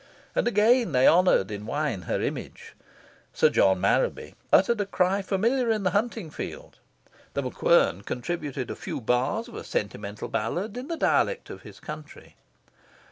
[0.33, 2.73] And again they honoured in wine her image.
[3.33, 6.79] Sir John Marraby uttered a cry familiar in the hunting field.
[7.35, 11.79] The MacQuern contributed a few bars of a sentimental ballad in the dialect of his
[11.79, 12.35] country.